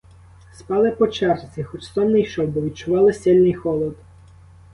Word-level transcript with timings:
Спали 0.59 0.89
по 0.91 1.07
черзі, 1.07 1.63
хоч 1.63 1.83
сон 1.83 2.11
не 2.11 2.19
йшов, 2.19 2.47
бо 2.49 2.61
відчували 2.61 3.13
сильний 3.13 3.53
холод. 3.53 3.95